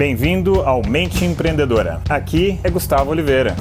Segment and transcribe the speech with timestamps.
[0.00, 2.00] Bem-vindo ao Mente Empreendedora.
[2.08, 3.54] Aqui é Gustavo Oliveira.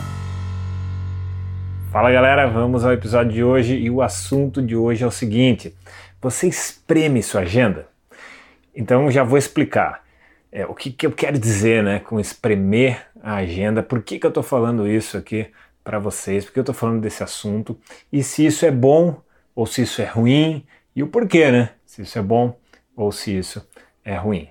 [1.92, 5.76] Fala galera, vamos ao episódio de hoje e o assunto de hoje é o seguinte:
[6.22, 7.90] você espreme sua agenda?
[8.74, 10.02] Então já vou explicar
[10.50, 14.26] é, o que, que, eu quero dizer né, com espremer a agenda, por que, que
[14.26, 15.48] eu estou falando isso aqui
[15.84, 17.78] para vocês, por que eu estou falando desse assunto
[18.14, 19.22] e se isso é bom
[19.54, 20.66] ou se isso é ruim
[20.96, 21.72] e o porquê, né?
[21.86, 22.58] Se isso é bom
[22.96, 23.62] ou se isso
[24.06, 24.48] é ruim.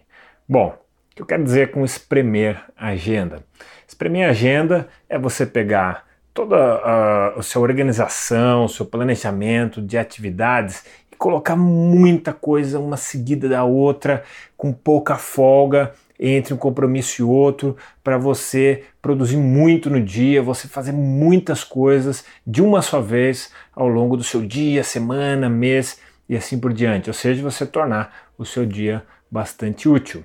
[0.46, 0.76] Bom,
[1.18, 3.44] que eu quero dizer com espremer a agenda?
[3.88, 9.98] Espremer a agenda é você pegar toda a, a sua organização, o seu planejamento de
[9.98, 14.22] atividades e colocar muita coisa uma seguida da outra,
[14.56, 20.68] com pouca folga entre um compromisso e outro, para você produzir muito no dia, você
[20.68, 26.36] fazer muitas coisas de uma só vez ao longo do seu dia, semana, mês e
[26.36, 27.10] assim por diante.
[27.10, 30.24] Ou seja, você tornar o seu dia bastante útil.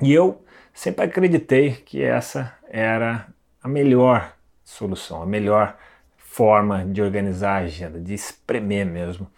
[0.00, 3.26] E eu sempre acreditei que essa era
[3.62, 4.32] a melhor
[4.64, 5.76] solução, a melhor
[6.16, 9.28] forma de organizar a agenda, de espremer mesmo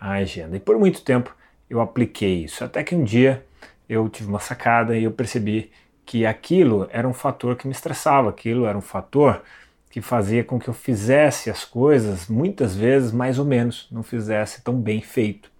[0.00, 0.56] a agenda.
[0.56, 1.34] E por muito tempo
[1.70, 3.44] eu apliquei isso, até que um dia
[3.88, 5.70] eu tive uma sacada e eu percebi
[6.04, 9.42] que aquilo era um fator que me estressava, aquilo era um fator
[9.90, 14.62] que fazia com que eu fizesse as coisas muitas vezes mais ou menos, não fizesse
[14.62, 15.50] tão bem feito.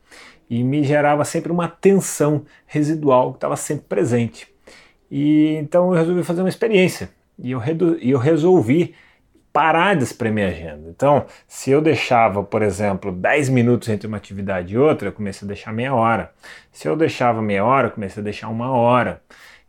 [0.48, 4.48] E me gerava sempre uma tensão residual que estava sempre presente.
[5.10, 7.60] E então eu resolvi fazer uma experiência e eu,
[8.00, 8.94] eu resolvi
[9.52, 10.88] parar de espremer a agenda.
[10.88, 15.46] Então, se eu deixava, por exemplo, 10 minutos entre uma atividade e outra, eu comecei
[15.46, 16.32] a deixar meia hora.
[16.70, 19.22] Se eu deixava meia hora, eu comecei a deixar uma hora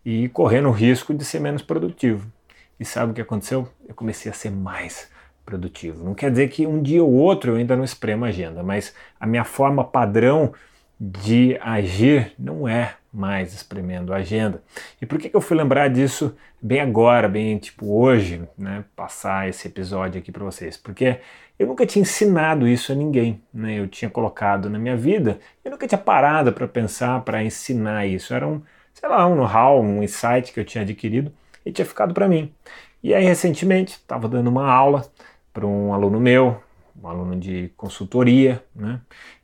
[0.05, 2.31] e correndo o risco de ser menos produtivo.
[2.80, 3.67] E sabe o que aconteceu?
[3.88, 5.09] Eu comecei a ser mais
[5.45, 6.03] produtivo.
[6.03, 8.93] Não quer dizer que um dia ou outro eu ainda não espremo a agenda, mas
[9.19, 10.53] a minha forma padrão
[10.99, 14.61] de agir não é mais espremendo a agenda.
[15.01, 19.47] E por que, que eu fui lembrar disso bem agora, bem tipo hoje, né, passar
[19.47, 20.77] esse episódio aqui para vocês?
[20.77, 21.19] Porque
[21.57, 23.80] eu nunca tinha ensinado isso a ninguém, né?
[23.80, 28.33] Eu tinha colocado na minha vida, eu nunca tinha parado para pensar, para ensinar isso.
[28.33, 28.61] Era um,
[28.93, 31.33] sei lá, um know-how, um insight que eu tinha adquirido
[31.65, 32.53] e tinha ficado para mim.
[33.02, 35.05] E aí recentemente estava dando uma aula
[35.54, 36.61] para um aluno meu,
[37.02, 38.99] um aluno de consultoria, né?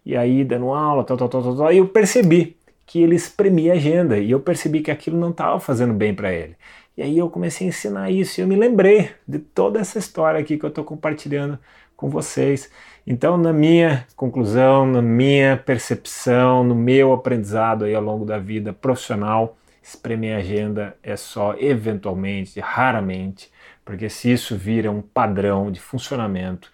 [0.05, 3.73] E aí, dando aula, tal, tal, tal, tal, tal, e eu percebi que ele espremia
[3.73, 6.55] a agenda e eu percebi que aquilo não estava fazendo bem para ele.
[6.95, 10.39] E aí eu comecei a ensinar isso e eu me lembrei de toda essa história
[10.39, 11.57] aqui que eu estou compartilhando
[11.95, 12.69] com vocês.
[13.07, 18.71] Então, na minha conclusão, na minha percepção, no meu aprendizado aí ao longo da vida
[18.71, 23.51] profissional, espremer a agenda é só eventualmente, raramente,
[23.83, 26.71] porque se isso vira um padrão de funcionamento,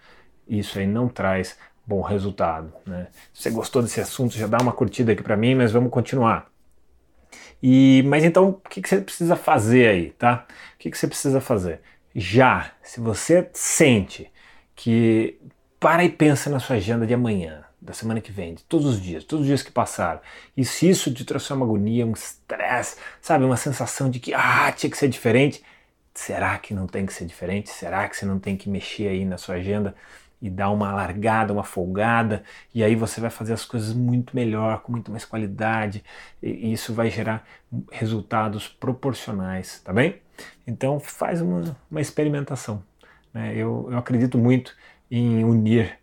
[0.48, 2.72] isso aí não traz bom resultado.
[2.86, 3.08] Né?
[3.34, 6.50] Se você gostou desse assunto, já dá uma curtida aqui para mim, mas vamos continuar.
[7.62, 10.46] E, mas então, o que, que você precisa fazer aí, tá?
[10.74, 11.80] O que, que você precisa fazer?
[12.14, 14.32] Já, se você sente
[14.74, 15.38] que
[15.78, 19.00] para e pensa na sua agenda de amanhã, da semana que vem, de todos os
[19.00, 20.20] dias, todos os dias que passaram.
[20.56, 24.72] E se isso te trouxe uma agonia, um estresse, sabe, uma sensação de que ah,
[24.72, 25.62] tinha que ser diferente,
[26.14, 27.70] será que não tem que ser diferente?
[27.70, 29.94] Será que você não tem que mexer aí na sua agenda?
[30.42, 32.42] e dar uma largada, uma folgada,
[32.74, 36.02] e aí você vai fazer as coisas muito melhor, com muito mais qualidade,
[36.42, 37.46] e isso vai gerar
[37.92, 40.16] resultados proporcionais, tá bem?
[40.66, 42.82] Então faz uma, uma experimentação.
[43.32, 43.54] Né?
[43.54, 44.74] Eu, eu acredito muito
[45.08, 45.96] em unir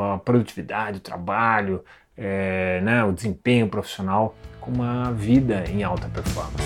[0.00, 1.84] a produtividade, o trabalho,
[2.16, 6.62] é, né, o desempenho profissional com uma vida em alta performance.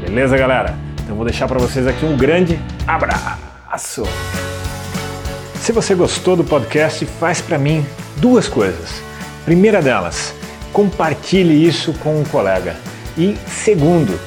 [0.00, 0.74] Beleza, galera?
[1.02, 4.04] Então vou deixar para vocês aqui um grande abraço.
[5.54, 7.84] Se você gostou do podcast, faz para mim
[8.16, 9.02] duas coisas.
[9.44, 10.34] Primeira delas,
[10.72, 12.76] compartilhe isso com um colega.
[13.16, 14.18] E segundo,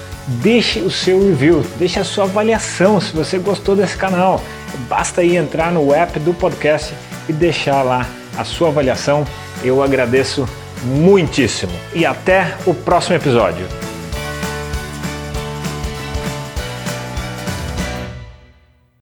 [0.41, 4.41] deixe o seu review, deixe a sua avaliação se você gostou desse canal.
[4.90, 6.94] Basta aí entrar no app do podcast
[7.30, 8.06] e deixar lá
[8.38, 9.26] a sua avaliação.
[9.64, 10.48] Eu agradeço
[10.84, 11.74] muitíssimo.
[11.94, 13.66] E até o próximo episódio.